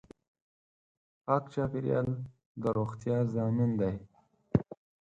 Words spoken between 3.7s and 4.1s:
دی.